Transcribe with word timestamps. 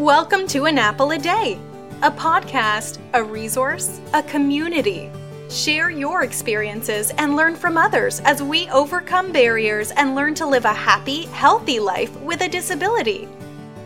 Welcome 0.00 0.46
to 0.46 0.64
An 0.64 0.78
Apple 0.78 1.10
a 1.10 1.18
Day, 1.18 1.58
a 2.00 2.10
podcast, 2.10 2.96
a 3.12 3.22
resource, 3.22 4.00
a 4.14 4.22
community. 4.22 5.10
Share 5.50 5.90
your 5.90 6.22
experiences 6.22 7.12
and 7.18 7.36
learn 7.36 7.54
from 7.54 7.76
others 7.76 8.20
as 8.20 8.42
we 8.42 8.66
overcome 8.70 9.30
barriers 9.30 9.90
and 9.90 10.14
learn 10.14 10.34
to 10.36 10.46
live 10.46 10.64
a 10.64 10.72
happy, 10.72 11.26
healthy 11.26 11.78
life 11.78 12.18
with 12.22 12.40
a 12.40 12.48
disability. 12.48 13.28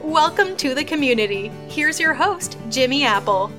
Welcome 0.05 0.57
to 0.59 0.73
the 0.73 0.85
community. 0.85 1.49
Here's 1.67 1.99
your 1.99 2.15
host, 2.15 2.59
Jimmy 2.71 3.03
Apple. 3.03 3.51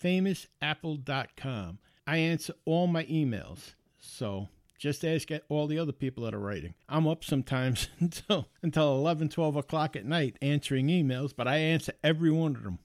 famousapple.com. 0.02 1.80
I 2.08 2.18
answer 2.18 2.54
all 2.66 2.88
my 2.88 3.04
emails. 3.06 3.74
So 4.00 4.50
just 4.78 5.06
ask 5.06 5.30
all 5.48 5.68
the 5.68 5.78
other 5.78 5.92
people 5.92 6.24
that 6.26 6.34
are 6.34 6.40
writing. 6.40 6.74
I'm 6.90 7.08
up 7.08 7.24
sometimes 7.24 7.88
until 8.00 8.48
until 8.62 8.96
11, 8.96 9.30
12 9.30 9.56
o'clock 9.56 9.96
at 9.96 10.06
night 10.06 10.38
answering 10.42 10.88
emails, 10.88 11.34
but 11.36 11.48
I 11.48 11.58
answer 11.58 11.94
every 12.04 12.32
one 12.32 12.56
of 12.56 12.64
them. 12.64 12.80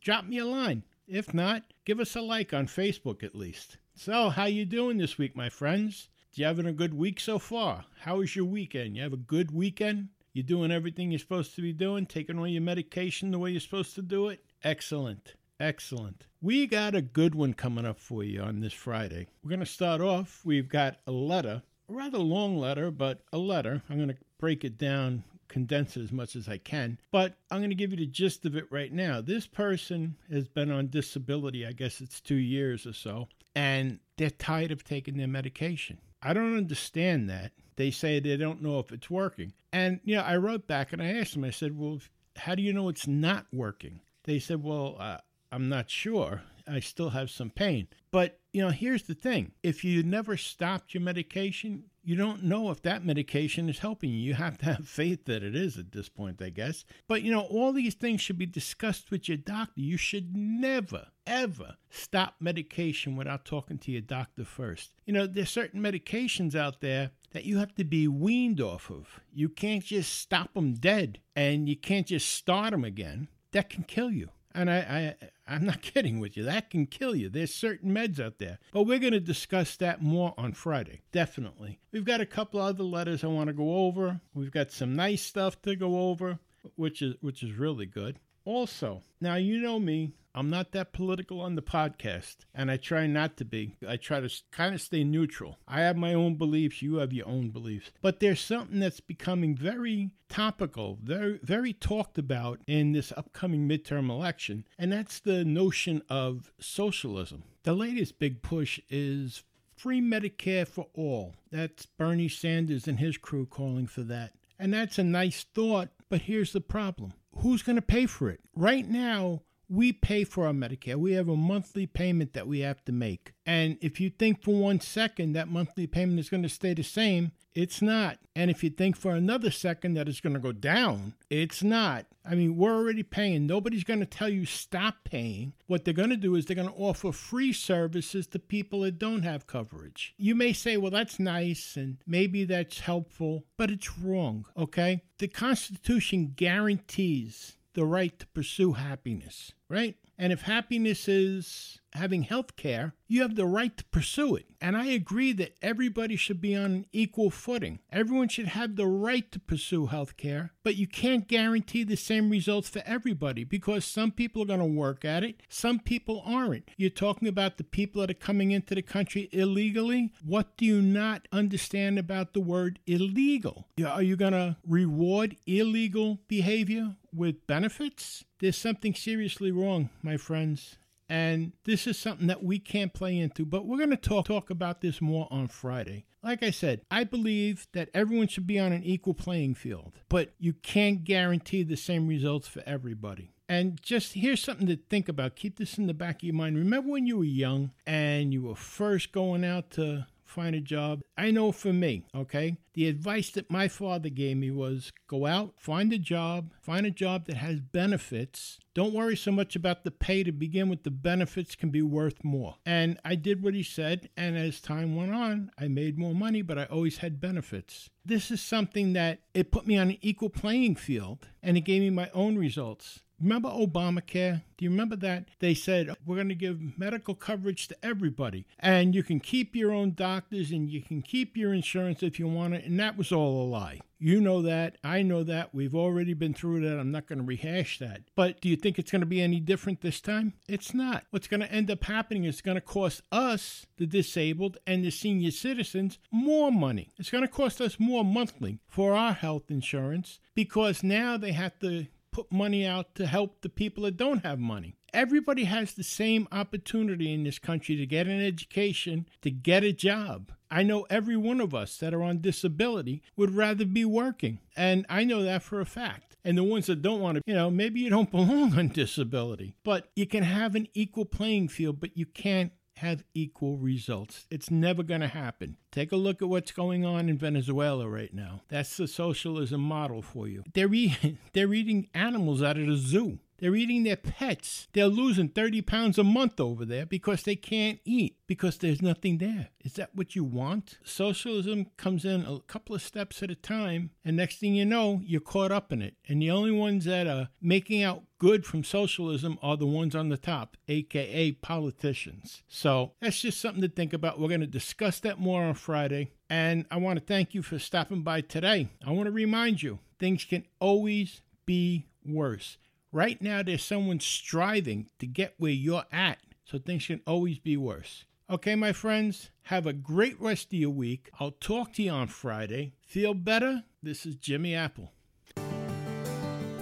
Drop 0.00 0.26
me 0.26 0.38
a 0.38 0.44
line. 0.44 0.82
If 1.06 1.32
not, 1.32 1.62
give 1.84 2.00
us 2.00 2.16
a 2.16 2.20
like 2.20 2.52
on 2.52 2.66
Facebook 2.66 3.22
at 3.22 3.34
least. 3.34 3.78
So, 3.94 4.28
how 4.28 4.44
you 4.46 4.64
doing 4.64 4.98
this 4.98 5.18
week, 5.18 5.36
my 5.36 5.48
friends? 5.48 6.08
You 6.34 6.44
having 6.44 6.66
a 6.66 6.72
good 6.72 6.94
week 6.94 7.18
so 7.18 7.38
far? 7.38 7.84
How 8.00 8.18
was 8.18 8.36
your 8.36 8.44
weekend? 8.44 8.96
You 8.96 9.02
have 9.02 9.12
a 9.12 9.16
good 9.16 9.50
weekend? 9.50 10.08
You 10.32 10.42
doing 10.42 10.70
everything 10.70 11.10
you're 11.10 11.18
supposed 11.18 11.56
to 11.56 11.62
be 11.62 11.72
doing? 11.72 12.06
Taking 12.06 12.38
all 12.38 12.46
your 12.46 12.62
medication 12.62 13.30
the 13.32 13.38
way 13.38 13.50
you're 13.50 13.60
supposed 13.60 13.94
to 13.96 14.02
do 14.02 14.28
it? 14.28 14.44
Excellent. 14.62 15.34
Excellent. 15.58 16.26
We 16.40 16.68
got 16.68 16.94
a 16.94 17.02
good 17.02 17.34
one 17.34 17.54
coming 17.54 17.84
up 17.84 17.98
for 17.98 18.22
you 18.22 18.40
on 18.40 18.60
this 18.60 18.72
Friday. 18.72 19.26
We're 19.42 19.50
going 19.50 19.60
to 19.60 19.66
start 19.66 20.00
off. 20.00 20.42
We've 20.44 20.68
got 20.68 20.98
a 21.06 21.10
letter, 21.10 21.62
a 21.88 21.92
rather 21.92 22.18
long 22.18 22.56
letter, 22.56 22.92
but 22.92 23.22
a 23.32 23.38
letter. 23.38 23.82
I'm 23.90 23.96
going 23.96 24.10
to 24.10 24.16
break 24.38 24.64
it 24.64 24.78
down 24.78 25.24
condense 25.48 25.96
it 25.96 26.02
as 26.02 26.12
much 26.12 26.36
as 26.36 26.48
I 26.48 26.58
can. 26.58 26.98
But 27.10 27.36
I'm 27.50 27.58
going 27.58 27.70
to 27.70 27.76
give 27.76 27.90
you 27.90 27.96
the 27.96 28.06
gist 28.06 28.44
of 28.44 28.56
it 28.56 28.70
right 28.70 28.92
now. 28.92 29.20
This 29.20 29.46
person 29.46 30.16
has 30.30 30.48
been 30.48 30.70
on 30.70 30.88
disability, 30.88 31.66
I 31.66 31.72
guess 31.72 32.00
it's 32.00 32.20
two 32.20 32.36
years 32.36 32.86
or 32.86 32.92
so, 32.92 33.28
and 33.54 33.98
they're 34.16 34.30
tired 34.30 34.70
of 34.70 34.84
taking 34.84 35.16
their 35.16 35.28
medication. 35.28 35.98
I 36.22 36.32
don't 36.32 36.56
understand 36.56 37.30
that. 37.30 37.52
They 37.76 37.90
say 37.90 38.18
they 38.18 38.36
don't 38.36 38.62
know 38.62 38.80
if 38.80 38.90
it's 38.92 39.08
working. 39.08 39.52
And, 39.72 40.00
you 40.04 40.16
know, 40.16 40.22
I 40.22 40.36
wrote 40.36 40.66
back 40.66 40.92
and 40.92 41.00
I 41.00 41.12
asked 41.12 41.34
them, 41.34 41.44
I 41.44 41.50
said, 41.50 41.78
well, 41.78 42.00
how 42.36 42.54
do 42.54 42.62
you 42.62 42.72
know 42.72 42.88
it's 42.88 43.06
not 43.06 43.46
working? 43.52 44.00
They 44.24 44.40
said, 44.40 44.62
well, 44.62 44.96
uh, 44.98 45.18
I'm 45.52 45.68
not 45.68 45.88
sure. 45.88 46.42
I 46.66 46.80
still 46.80 47.10
have 47.10 47.30
some 47.30 47.50
pain. 47.50 47.88
But, 48.10 48.40
you 48.52 48.62
know, 48.62 48.70
here's 48.70 49.04
the 49.04 49.14
thing 49.14 49.52
if 49.62 49.84
you 49.84 50.02
never 50.02 50.36
stopped 50.36 50.92
your 50.92 51.02
medication, 51.02 51.84
you 52.08 52.16
don't 52.16 52.42
know 52.42 52.70
if 52.70 52.80
that 52.80 53.04
medication 53.04 53.68
is 53.68 53.80
helping 53.80 54.08
you. 54.08 54.16
You 54.16 54.32
have 54.32 54.56
to 54.58 54.64
have 54.64 54.88
faith 54.88 55.26
that 55.26 55.42
it 55.42 55.54
is 55.54 55.76
at 55.76 55.92
this 55.92 56.08
point, 56.08 56.40
I 56.40 56.48
guess. 56.48 56.86
But, 57.06 57.20
you 57.20 57.30
know, 57.30 57.42
all 57.42 57.70
these 57.70 57.96
things 57.96 58.22
should 58.22 58.38
be 58.38 58.46
discussed 58.46 59.10
with 59.10 59.28
your 59.28 59.36
doctor. 59.36 59.82
You 59.82 59.98
should 59.98 60.34
never, 60.34 61.08
ever 61.26 61.76
stop 61.90 62.36
medication 62.40 63.14
without 63.14 63.44
talking 63.44 63.76
to 63.80 63.92
your 63.92 64.00
doctor 64.00 64.46
first. 64.46 64.94
You 65.04 65.12
know, 65.12 65.26
there's 65.26 65.50
certain 65.50 65.82
medications 65.82 66.54
out 66.54 66.80
there 66.80 67.10
that 67.32 67.44
you 67.44 67.58
have 67.58 67.74
to 67.74 67.84
be 67.84 68.08
weaned 68.08 68.62
off 68.62 68.90
of. 68.90 69.20
You 69.30 69.50
can't 69.50 69.84
just 69.84 70.14
stop 70.14 70.54
them 70.54 70.72
dead 70.72 71.18
and 71.36 71.68
you 71.68 71.76
can't 71.76 72.06
just 72.06 72.30
start 72.30 72.70
them 72.70 72.84
again. 72.84 73.28
That 73.52 73.68
can 73.68 73.82
kill 73.82 74.10
you. 74.10 74.30
And 74.54 74.70
I, 74.70 75.14
I, 75.20 75.28
I'm 75.48 75.64
not 75.64 75.82
kidding 75.82 76.20
with 76.20 76.36
you. 76.36 76.44
That 76.44 76.70
can 76.70 76.86
kill 76.86 77.14
you. 77.14 77.28
There's 77.28 77.54
certain 77.54 77.92
meds 77.92 78.20
out 78.20 78.38
there. 78.38 78.58
But 78.72 78.84
we're 78.84 78.98
going 78.98 79.12
to 79.12 79.20
discuss 79.20 79.76
that 79.76 80.02
more 80.02 80.34
on 80.36 80.52
Friday. 80.52 81.00
Definitely. 81.12 81.80
We've 81.92 82.04
got 82.04 82.20
a 82.20 82.26
couple 82.26 82.60
other 82.60 82.84
letters 82.84 83.24
I 83.24 83.28
want 83.28 83.48
to 83.48 83.54
go 83.54 83.86
over. 83.86 84.20
We've 84.34 84.52
got 84.52 84.70
some 84.70 84.94
nice 84.94 85.22
stuff 85.22 85.60
to 85.62 85.74
go 85.74 86.10
over, 86.10 86.38
which 86.76 87.02
is 87.02 87.14
which 87.20 87.42
is 87.42 87.52
really 87.52 87.86
good. 87.86 88.18
Also, 88.44 89.02
now 89.20 89.34
you 89.36 89.60
know 89.60 89.78
me, 89.78 90.12
I'm 90.38 90.50
not 90.50 90.70
that 90.70 90.92
political 90.92 91.40
on 91.40 91.56
the 91.56 91.62
podcast, 91.62 92.36
and 92.54 92.70
I 92.70 92.76
try 92.76 93.08
not 93.08 93.36
to 93.38 93.44
be. 93.44 93.74
I 93.84 93.96
try 93.96 94.20
to 94.20 94.30
kind 94.52 94.72
of 94.72 94.80
stay 94.80 95.02
neutral. 95.02 95.58
I 95.66 95.80
have 95.80 95.96
my 95.96 96.14
own 96.14 96.36
beliefs, 96.36 96.80
you 96.80 96.98
have 96.98 97.12
your 97.12 97.26
own 97.26 97.50
beliefs. 97.50 97.90
But 98.02 98.20
there's 98.20 98.40
something 98.40 98.78
that's 98.78 99.00
becoming 99.00 99.56
very 99.56 100.12
topical, 100.28 100.96
very 101.02 101.40
very 101.42 101.72
talked 101.72 102.18
about 102.18 102.60
in 102.68 102.92
this 102.92 103.12
upcoming 103.16 103.68
midterm 103.68 104.10
election, 104.10 104.64
and 104.78 104.92
that's 104.92 105.18
the 105.18 105.44
notion 105.44 106.02
of 106.08 106.52
socialism. 106.60 107.42
The 107.64 107.74
latest 107.74 108.20
big 108.20 108.40
push 108.40 108.78
is 108.88 109.42
free 109.76 110.00
Medicare 110.00 110.68
for 110.68 110.86
all. 110.94 111.34
That's 111.50 111.84
Bernie 111.84 112.28
Sanders 112.28 112.86
and 112.86 113.00
his 113.00 113.16
crew 113.16 113.44
calling 113.44 113.88
for 113.88 114.02
that. 114.02 114.34
And 114.56 114.72
that's 114.72 115.00
a 115.00 115.04
nice 115.04 115.44
thought, 115.52 115.88
but 116.08 116.22
here's 116.22 116.52
the 116.52 116.60
problem 116.60 117.14
who's 117.38 117.62
going 117.62 117.76
to 117.76 117.82
pay 117.82 118.06
for 118.06 118.30
it? 118.30 118.40
Right 118.54 118.88
now, 118.88 119.42
we 119.68 119.92
pay 119.92 120.24
for 120.24 120.46
our 120.46 120.52
Medicare. 120.52 120.96
We 120.96 121.12
have 121.12 121.28
a 121.28 121.36
monthly 121.36 121.86
payment 121.86 122.32
that 122.32 122.46
we 122.46 122.60
have 122.60 122.84
to 122.86 122.92
make. 122.92 123.32
And 123.44 123.78
if 123.80 124.00
you 124.00 124.10
think 124.10 124.42
for 124.42 124.54
one 124.54 124.80
second 124.80 125.32
that 125.32 125.48
monthly 125.48 125.86
payment 125.86 126.18
is 126.20 126.30
going 126.30 126.42
to 126.42 126.48
stay 126.48 126.74
the 126.74 126.82
same, 126.82 127.32
it's 127.54 127.82
not. 127.82 128.18
And 128.36 128.50
if 128.50 128.62
you 128.62 128.70
think 128.70 128.96
for 128.96 129.14
another 129.14 129.50
second 129.50 129.94
that 129.94 130.08
it's 130.08 130.20
going 130.20 130.34
to 130.34 130.40
go 130.40 130.52
down, 130.52 131.14
it's 131.28 131.62
not. 131.62 132.06
I 132.24 132.34
mean, 132.34 132.56
we're 132.56 132.74
already 132.74 133.02
paying. 133.02 133.46
Nobody's 133.46 133.84
going 133.84 134.00
to 134.00 134.06
tell 134.06 134.28
you 134.28 134.46
stop 134.46 134.96
paying. 135.04 135.54
What 135.66 135.84
they're 135.84 135.94
going 135.94 136.10
to 136.10 136.16
do 136.16 136.34
is 136.34 136.46
they're 136.46 136.54
going 136.54 136.68
to 136.68 136.74
offer 136.74 137.10
free 137.10 137.52
services 137.52 138.26
to 138.28 138.38
people 138.38 138.82
that 138.82 138.98
don't 138.98 139.22
have 139.22 139.46
coverage. 139.46 140.14
You 140.18 140.34
may 140.34 140.52
say, 140.52 140.76
well, 140.76 140.90
that's 140.90 141.18
nice 141.18 141.76
and 141.76 141.98
maybe 142.06 142.44
that's 142.44 142.80
helpful, 142.80 143.44
but 143.56 143.70
it's 143.70 143.98
wrong, 143.98 144.46
okay? 144.56 145.02
The 145.18 145.28
Constitution 145.28 146.34
guarantees 146.36 147.57
the 147.78 147.86
right 147.86 148.18
to 148.18 148.26
pursue 148.26 148.72
happiness, 148.72 149.52
right? 149.68 149.94
And 150.18 150.32
if 150.32 150.42
happiness 150.42 151.06
is 151.06 151.78
having 151.92 152.22
health 152.22 152.56
care, 152.56 152.94
you 153.06 153.22
have 153.22 153.36
the 153.36 153.46
right 153.46 153.74
to 153.76 153.84
pursue 153.84 154.34
it. 154.34 154.46
And 154.60 154.76
I 154.76 154.86
agree 154.86 155.32
that 155.34 155.54
everybody 155.62 156.16
should 156.16 156.40
be 156.40 156.56
on 156.56 156.86
equal 156.92 157.30
footing. 157.30 157.78
Everyone 157.92 158.28
should 158.28 158.48
have 158.48 158.74
the 158.74 158.88
right 158.88 159.30
to 159.30 159.38
pursue 159.38 159.86
health 159.86 160.16
care, 160.16 160.52
but 160.64 160.74
you 160.74 160.88
can't 160.88 161.28
guarantee 161.28 161.84
the 161.84 161.96
same 161.96 162.30
results 162.30 162.68
for 162.68 162.82
everybody 162.84 163.44
because 163.44 163.84
some 163.84 164.10
people 164.10 164.42
are 164.42 164.46
going 164.46 164.58
to 164.58 164.66
work 164.66 165.04
at 165.04 165.22
it, 165.22 165.40
some 165.48 165.78
people 165.78 166.20
aren't. 166.26 166.68
You're 166.76 166.90
talking 166.90 167.28
about 167.28 167.56
the 167.56 167.64
people 167.64 168.00
that 168.00 168.10
are 168.10 168.14
coming 168.14 168.50
into 168.50 168.74
the 168.74 168.82
country 168.82 169.28
illegally. 169.30 170.12
What 170.24 170.56
do 170.56 170.64
you 170.66 170.82
not 170.82 171.28
understand 171.30 171.96
about 171.96 172.34
the 172.34 172.40
word 172.40 172.80
illegal? 172.88 173.68
Are 173.86 174.02
you 174.02 174.16
going 174.16 174.32
to 174.32 174.56
reward 174.66 175.36
illegal 175.46 176.18
behavior 176.26 176.96
with 177.12 177.46
benefits? 177.46 178.24
There's 178.40 178.56
something 178.56 178.94
seriously 178.94 179.50
wrong, 179.50 179.90
my 180.02 180.16
friends. 180.16 180.78
And 181.08 181.52
this 181.64 181.86
is 181.86 181.98
something 181.98 182.26
that 182.26 182.44
we 182.44 182.58
can't 182.58 182.92
play 182.92 183.18
into, 183.18 183.46
but 183.46 183.66
we're 183.66 183.78
going 183.78 183.90
to 183.90 183.96
talk, 183.96 184.26
talk 184.26 184.50
about 184.50 184.82
this 184.82 185.00
more 185.00 185.26
on 185.30 185.48
Friday. 185.48 186.04
Like 186.22 186.42
I 186.42 186.50
said, 186.50 186.82
I 186.90 187.04
believe 187.04 187.66
that 187.72 187.88
everyone 187.94 188.28
should 188.28 188.46
be 188.46 188.58
on 188.58 188.72
an 188.72 188.82
equal 188.84 189.14
playing 189.14 189.54
field, 189.54 189.94
but 190.08 190.34
you 190.38 190.52
can't 190.52 191.04
guarantee 191.04 191.62
the 191.62 191.76
same 191.76 192.08
results 192.08 192.46
for 192.46 192.62
everybody. 192.66 193.32
And 193.48 193.80
just 193.80 194.12
here's 194.12 194.42
something 194.42 194.66
to 194.66 194.76
think 194.76 195.08
about. 195.08 195.36
Keep 195.36 195.58
this 195.58 195.78
in 195.78 195.86
the 195.86 195.94
back 195.94 196.16
of 196.16 196.22
your 196.24 196.34
mind. 196.34 196.58
Remember 196.58 196.90
when 196.90 197.06
you 197.06 197.18
were 197.18 197.24
young 197.24 197.70
and 197.86 198.34
you 198.34 198.42
were 198.42 198.54
first 198.54 199.10
going 199.12 199.44
out 199.44 199.70
to 199.72 200.06
find 200.28 200.54
a 200.54 200.60
job. 200.60 201.00
I 201.16 201.30
know 201.30 201.52
for 201.52 201.72
me, 201.72 202.04
okay, 202.14 202.56
the 202.74 202.86
advice 202.88 203.30
that 203.30 203.50
my 203.50 203.68
father 203.68 204.08
gave 204.08 204.36
me 204.36 204.50
was 204.50 204.92
go 205.08 205.26
out, 205.26 205.54
find 205.56 205.92
a 205.92 205.98
job, 205.98 206.52
find 206.60 206.86
a 206.86 206.90
job 206.90 207.26
that 207.26 207.36
has 207.36 207.60
benefits. 207.60 208.58
Don't 208.74 208.94
worry 208.94 209.16
so 209.16 209.32
much 209.32 209.56
about 209.56 209.82
the 209.82 209.90
pay 209.90 210.22
to 210.22 210.32
begin 210.32 210.68
with, 210.68 210.84
the 210.84 210.90
benefits 210.90 211.56
can 211.56 211.70
be 211.70 211.82
worth 211.82 212.22
more. 212.22 212.56
And 212.64 212.98
I 213.04 213.14
did 213.16 213.42
what 213.42 213.54
he 213.54 213.62
said, 213.62 214.08
and 214.16 214.36
as 214.36 214.60
time 214.60 214.94
went 214.94 215.14
on, 215.14 215.50
I 215.58 215.68
made 215.68 215.98
more 215.98 216.14
money, 216.14 216.42
but 216.42 216.58
I 216.58 216.64
always 216.64 216.98
had 216.98 217.20
benefits. 217.20 217.90
This 218.04 218.30
is 218.30 218.40
something 218.40 218.92
that 218.92 219.20
it 219.34 219.50
put 219.50 219.66
me 219.66 219.76
on 219.76 219.90
an 219.90 219.98
equal 220.00 220.30
playing 220.30 220.76
field 220.76 221.28
and 221.42 221.56
it 221.56 221.62
gave 221.62 221.82
me 221.82 221.90
my 221.90 222.10
own 222.14 222.38
results. 222.38 223.00
Remember 223.20 223.48
Obamacare? 223.48 224.42
Do 224.56 224.64
you 224.64 224.70
remember 224.70 224.96
that? 224.96 225.24
They 225.40 225.54
said, 225.54 225.94
we're 226.06 226.16
going 226.16 226.28
to 226.28 226.34
give 226.34 226.78
medical 226.78 227.14
coverage 227.14 227.68
to 227.68 227.76
everybody, 227.82 228.46
and 228.58 228.94
you 228.94 229.02
can 229.02 229.20
keep 229.20 229.56
your 229.56 229.72
own 229.72 229.92
doctors 229.92 230.50
and 230.50 230.68
you 230.68 230.82
can 230.82 231.02
keep 231.02 231.36
your 231.36 231.52
insurance 231.52 232.02
if 232.02 232.18
you 232.18 232.28
want 232.28 232.54
it. 232.54 232.64
And 232.64 232.78
that 232.78 232.96
was 232.96 233.12
all 233.12 233.42
a 233.42 233.46
lie. 233.48 233.80
You 234.00 234.20
know 234.20 234.42
that. 234.42 234.76
I 234.84 235.02
know 235.02 235.24
that. 235.24 235.52
We've 235.52 235.74
already 235.74 236.14
been 236.14 236.32
through 236.32 236.60
that. 236.60 236.78
I'm 236.78 236.92
not 236.92 237.08
going 237.08 237.18
to 237.18 237.24
rehash 237.24 237.80
that. 237.80 238.02
But 238.14 238.40
do 238.40 238.48
you 238.48 238.54
think 238.54 238.78
it's 238.78 238.92
going 238.92 239.00
to 239.00 239.06
be 239.06 239.20
any 239.20 239.40
different 239.40 239.80
this 239.80 240.00
time? 240.00 240.34
It's 240.48 240.72
not. 240.72 241.04
What's 241.10 241.26
going 241.26 241.40
to 241.40 241.52
end 241.52 241.70
up 241.70 241.84
happening 241.84 242.24
is 242.24 242.36
it's 242.36 242.40
going 242.40 242.54
to 242.54 242.60
cost 242.60 243.02
us, 243.10 243.66
the 243.76 243.86
disabled, 243.86 244.58
and 244.66 244.84
the 244.84 244.90
senior 244.90 245.32
citizens 245.32 245.98
more 246.12 246.52
money. 246.52 246.92
It's 246.96 247.10
going 247.10 247.22
to 247.22 247.28
cost 247.28 247.60
us 247.60 247.80
more 247.80 248.04
monthly 248.04 248.60
for 248.68 248.94
our 248.94 249.12
health 249.12 249.50
insurance 249.50 250.20
because 250.34 250.84
now 250.84 251.16
they 251.16 251.32
have 251.32 251.58
to 251.58 251.86
put 252.18 252.32
money 252.32 252.66
out 252.66 252.96
to 252.96 253.06
help 253.06 253.42
the 253.42 253.48
people 253.48 253.84
that 253.84 253.96
don't 253.96 254.24
have 254.24 254.40
money. 254.40 254.74
Everybody 254.92 255.44
has 255.44 255.74
the 255.74 255.84
same 255.84 256.26
opportunity 256.32 257.14
in 257.14 257.22
this 257.22 257.38
country 257.38 257.76
to 257.76 257.86
get 257.86 258.08
an 258.08 258.20
education, 258.20 259.06
to 259.22 259.30
get 259.30 259.62
a 259.62 259.72
job. 259.72 260.32
I 260.50 260.64
know 260.64 260.84
every 260.90 261.16
one 261.16 261.40
of 261.40 261.54
us 261.54 261.76
that 261.76 261.94
are 261.94 262.02
on 262.02 262.20
disability 262.20 263.02
would 263.16 263.36
rather 263.36 263.64
be 263.64 263.84
working. 263.84 264.40
And 264.56 264.84
I 264.88 265.04
know 265.04 265.22
that 265.22 265.44
for 265.44 265.60
a 265.60 265.64
fact. 265.64 266.16
And 266.24 266.36
the 266.36 266.42
ones 266.42 266.66
that 266.66 266.82
don't 266.82 267.00
want 267.00 267.18
to, 267.18 267.22
you 267.24 267.34
know, 267.34 267.52
maybe 267.52 267.78
you 267.78 267.90
don't 267.90 268.10
belong 268.18 268.58
on 268.58 268.66
disability, 268.68 269.54
but 269.62 269.88
you 269.94 270.06
can 270.06 270.24
have 270.24 270.56
an 270.56 270.66
equal 270.74 271.04
playing 271.04 271.48
field, 271.48 271.78
but 271.78 271.96
you 271.96 272.06
can't 272.06 272.50
have 272.78 273.04
equal 273.14 273.56
results. 273.56 274.26
It's 274.30 274.50
never 274.50 274.82
going 274.82 275.00
to 275.00 275.08
happen. 275.08 275.56
Take 275.72 275.92
a 275.92 275.96
look 275.96 276.22
at 276.22 276.28
what's 276.28 276.52
going 276.52 276.84
on 276.84 277.08
in 277.08 277.18
Venezuela 277.18 277.88
right 277.88 278.12
now. 278.12 278.42
That's 278.48 278.76
the 278.76 278.86
socialism 278.86 279.60
model 279.60 280.02
for 280.02 280.28
you. 280.28 280.44
They're, 280.54 280.72
eating, 280.72 281.18
they're 281.32 281.52
eating 281.52 281.88
animals 281.94 282.42
out 282.42 282.58
of 282.58 282.66
the 282.66 282.76
zoo. 282.76 283.18
They're 283.38 283.54
eating 283.54 283.84
their 283.84 283.96
pets. 283.96 284.68
They're 284.72 284.86
losing 284.86 285.28
30 285.28 285.62
pounds 285.62 285.98
a 285.98 286.04
month 286.04 286.40
over 286.40 286.64
there 286.64 286.86
because 286.86 287.22
they 287.22 287.36
can't 287.36 287.78
eat, 287.84 288.16
because 288.26 288.58
there's 288.58 288.82
nothing 288.82 289.18
there. 289.18 289.48
Is 289.64 289.74
that 289.74 289.94
what 289.94 290.16
you 290.16 290.24
want? 290.24 290.78
Socialism 290.82 291.66
comes 291.76 292.04
in 292.04 292.22
a 292.22 292.40
couple 292.40 292.74
of 292.74 292.82
steps 292.82 293.22
at 293.22 293.30
a 293.30 293.34
time, 293.34 293.90
and 294.04 294.16
next 294.16 294.38
thing 294.38 294.54
you 294.54 294.64
know, 294.64 295.00
you're 295.04 295.20
caught 295.20 295.52
up 295.52 295.72
in 295.72 295.82
it. 295.82 295.94
And 296.08 296.20
the 296.20 296.30
only 296.30 296.50
ones 296.50 296.84
that 296.86 297.06
are 297.06 297.28
making 297.40 297.82
out 297.82 298.02
good 298.18 298.44
from 298.44 298.64
socialism 298.64 299.38
are 299.42 299.56
the 299.56 299.66
ones 299.66 299.94
on 299.94 300.08
the 300.08 300.16
top, 300.16 300.56
aka 300.66 301.32
politicians. 301.32 302.42
So 302.48 302.92
that's 303.00 303.20
just 303.20 303.40
something 303.40 303.62
to 303.62 303.68
think 303.68 303.92
about. 303.92 304.18
We're 304.18 304.28
going 304.28 304.40
to 304.40 304.46
discuss 304.46 305.00
that 305.00 305.20
more 305.20 305.44
on 305.44 305.54
Friday. 305.54 306.10
And 306.28 306.66
I 306.70 306.76
want 306.76 306.98
to 306.98 307.04
thank 307.04 307.34
you 307.34 307.42
for 307.42 307.58
stopping 307.58 308.02
by 308.02 308.20
today. 308.20 308.68
I 308.84 308.90
want 308.90 309.06
to 309.06 309.12
remind 309.12 309.62
you 309.62 309.78
things 309.98 310.24
can 310.24 310.44
always 310.60 311.22
be 311.46 311.86
worse. 312.04 312.58
Right 312.92 313.20
now, 313.20 313.42
there's 313.42 313.62
someone 313.62 314.00
striving 314.00 314.88
to 314.98 315.06
get 315.06 315.34
where 315.36 315.52
you're 315.52 315.84
at, 315.92 316.18
so 316.44 316.58
things 316.58 316.86
can 316.86 317.02
always 317.06 317.38
be 317.38 317.56
worse. 317.56 318.04
Okay, 318.30 318.54
my 318.54 318.72
friends, 318.72 319.30
have 319.44 319.66
a 319.66 319.72
great 319.72 320.20
rest 320.20 320.48
of 320.48 320.58
your 320.58 320.70
week. 320.70 321.10
I'll 321.20 321.32
talk 321.32 321.72
to 321.74 321.82
you 321.82 321.90
on 321.90 322.08
Friday. 322.08 322.72
Feel 322.80 323.14
better? 323.14 323.64
This 323.82 324.06
is 324.06 324.16
Jimmy 324.16 324.54
Apple. 324.54 324.92